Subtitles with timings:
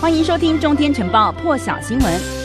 [0.00, 2.37] 欢迎收听《中天晨报》破晓新闻。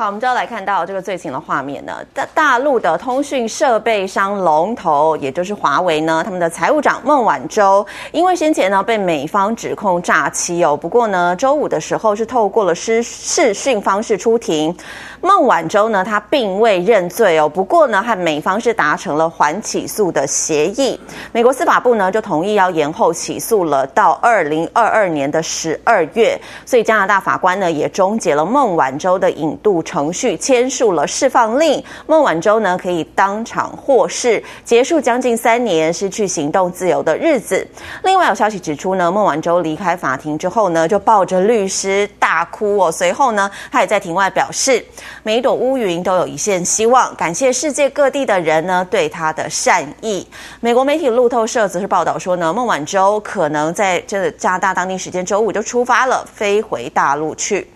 [0.00, 1.94] 好，我们就要来看到这个最新的画面呢。
[2.14, 14.72] 大大陆的通讯设备商龙头，也就是华为呢，他们的财务长孟晚舟，因为先前呢被美方指控诈欺哦，不过呢周五的时候是透过了视视讯方式出庭。
[15.20, 20.96] 孟晚舟呢，他并未认罪哦，不过呢和美方是达成了缓起诉的协议。
[21.32, 26.40] 美国司法部呢就同意要延后起诉了，到二零二二年的十二月。
[26.64, 29.82] 所以加拿大法官呢也终结了孟晚舟的引渡。
[29.88, 37.66] 程序签署了释放令，孟晚舟呢可以当场获释，结束将近三年失去行动自由的日子。
[38.02, 42.92] 另外有消息指出呢，孟晚舟离开法庭之后呢，就抱着律师大哭哦。
[42.92, 44.84] 随后呢，他也在庭外表示，
[45.22, 50.26] 每一朵乌云都有一线希望，感谢世界各地的人呢对他的善意。
[50.60, 57.66] 美国媒体路透社则是报道说呢，孟晚舟可能在这加拿大当地时间周五就出发了，飞回大陆去。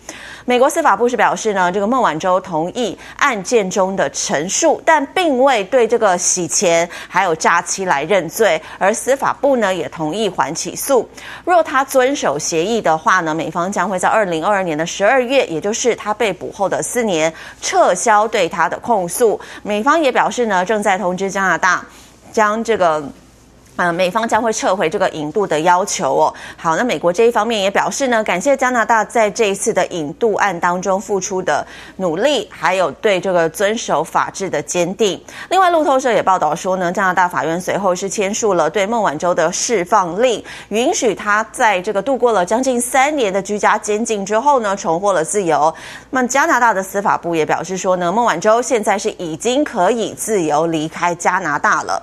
[0.44, 8.60] 美国司法部是表示呢，这个孟晚舟同意案件中的陈述，但并未对这个洗钱还有诈欺来认罪。
[8.78, 11.08] 而司法部呢也同意缓起诉，
[11.44, 19.40] 若他遵守协议的话呢，美方将会在二零二二年的十二月，也就是他被捕后的四年，撤销对他的控诉。
[19.62, 21.84] 美方也表示呢，正在通知加拿大，
[22.32, 23.02] 将这个。
[23.82, 26.34] 呃，美方将会撤回这个引渡的要求哦。
[26.56, 31.66] 好，那美国这一方面也表示呢，感谢加拿大在这一次的引渡案当中付出的
[31.96, 35.20] 努力，还有对这个遵守法治的坚定。
[35.48, 45.74] 另外，路透社也报道说呢，加拿大法院随后是签署了对孟晚舟的释放令，允许他在这个度过了将近三年的居家监禁之后呢，重获了自由。
[46.10, 52.00] 那，加拿大的司法部也表示说呢，孟晚舟现在是已经可以自由离开加拿大了。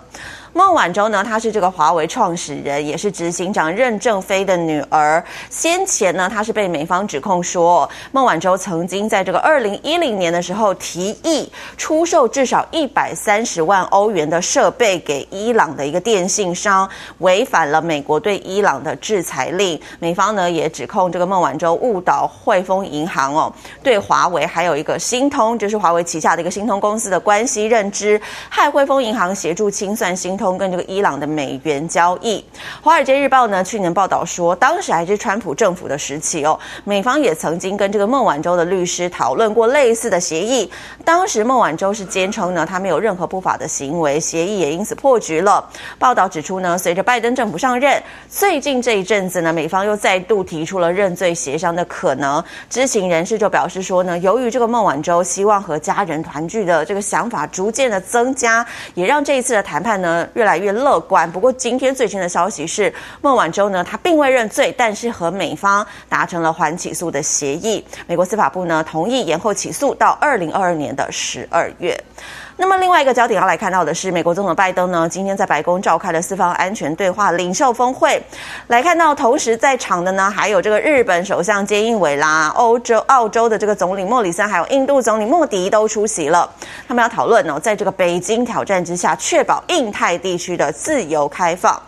[0.60, 5.24] 孟晚舟呢，她是这个华为创始人，也是执行长任正非的女儿。
[5.50, 19.80] 先前呢，她是被美方指控说，孟晚舟曾经在这个二零一零年的时候提议出售至少一百三十万欧元的设备给伊朗的一个电信商，违反了美国对伊朗的制裁令。
[19.98, 32.38] 美方呢也指控这个孟晚舟误导汇丰银行哦，对华为还有一个新通，就是华为旗下的一个新通公司的关系认知，害汇丰银行协助清算新通跟这个伊朗的美元交易，
[32.82, 40.70] 《华尔街日报》呢去年报道说，当时还是川普政府的时期哦，美方也曾经跟这个孟晚舟的律师讨论过类似的协议。
[41.04, 45.68] 当时孟晚舟是坚称呢，他没有任何不法的行为，协议也因此破局了。
[45.98, 52.44] 报道指出呢，随着拜登政府上任，最近这一阵子呢，美方又再度提出了认罪协商的可能。
[52.70, 60.28] 知情人士就表示说呢，由于这个孟晚舟希望和家人团聚的这个想法逐渐的增加，也让这一次的谈判呢。
[60.34, 61.30] 越来越乐观。
[61.32, 67.86] 不过，今天最新的消息是，孟晚舟呢，他并未认罪，但是和美方达成了缓起诉的协议。
[68.08, 72.00] 美国司法部呢，同意延后起诉到二零二二年的十二月。
[72.62, 78.22] 那么另外一个焦点要来看到的是，美国总统拜登呢，今天在白宫召开了四方安全对话领袖峰会。
[78.68, 86.52] 来看到同时在场的呢，还有这个日本首相菅义伟啦，欧洲、澳洲的这个总理莫里森，还有印度总理莫迪都出席了。
[86.86, 91.82] 他们要讨论呢，在这个北京挑战之下，确保印太地区的自由开放。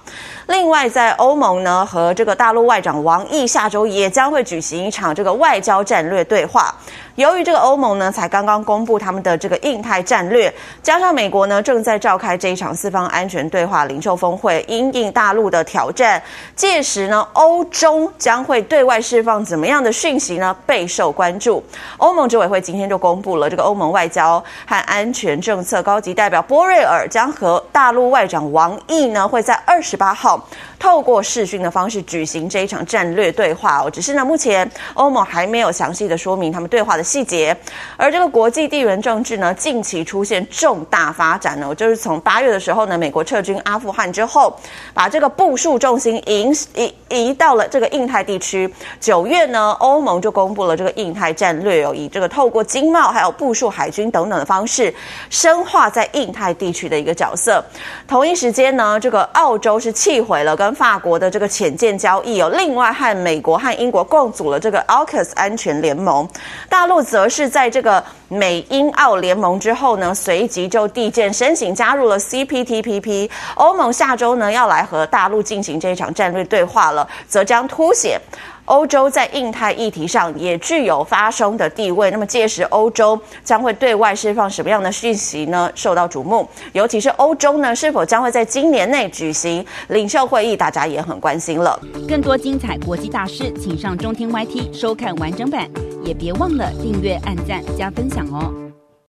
[0.48, 6.74] 另外，在欧盟呢，和这个大陆外长王毅下周也将会举行一场这个外交战略对话。
[7.16, 16.20] 由于这个欧盟呢，才刚刚公布他们的这个印太战略，加上美国呢正在召开这一场四方安全对话领袖峰会，因应大陆的挑战，
[16.56, 20.56] 届时呢，欧中将会对外释放怎么样的讯息呢？
[20.66, 21.64] 备受关注。
[21.98, 30.44] 欧盟执委会今天就公布了这个欧盟外交和安全政策高级代表波瑞尔将和大陆外长王毅呢，会在二十八号
[30.80, 33.92] 透过视讯的方式举行这一场战略对话哦。
[33.92, 37.04] 只是呢，目前欧盟还没有详细的说明他们对话的。
[37.12, 37.54] 细节，
[37.98, 44.56] 而这个国际地缘政治呢，近期出现重大发展呢，就是从八月的时候呢，美国撤军阿富汗之后，
[44.94, 48.72] 把这个部署重心移移移到了这个印太地区。
[49.00, 54.94] 九月呢，欧盟就公布了这个印太战略哦，以这个透过经贸还有部署海军等等的方式，
[55.30, 57.64] 深化在印太地区的一个角色。
[58.08, 66.28] 同一时间呢，这个澳洲是弃毁了跟法国的这个潜舰交易哦，另外和美国和英国共组了这个 AUKUS 安全联盟。
[66.68, 73.30] 大陆则是在这个美英澳联盟之后呢，随即就递件申请加入了 CPTPP。
[73.56, 78.20] 欧盟下周呢要来和大陆进行这一场战略对话了，则将凸显
[78.66, 82.10] 欧洲在印太议题上也具有发声的地位。
[82.12, 85.70] 那么届时欧洲将会对外释放什么样的讯息呢？
[85.76, 91.78] 受到瞩目，尤其是欧洲呢，是否将会在今年内举行领袖会议，大家也很关心了。
[92.08, 95.68] 更多精彩国际大事，请上中天 YT 收看完整版，
[96.06, 98.61] 也别忘了订阅、按赞、加分享哦。